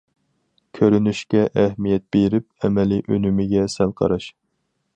كۆرۈنۈشكە 0.77 1.43
ئەھمىيەت 1.63 2.05
بېرىپ، 2.17 2.49
ئەمەلىي 2.65 3.05
ئۈنۈمىگە 3.11 3.67
سەل 3.75 3.95
قاراش. 4.01 4.27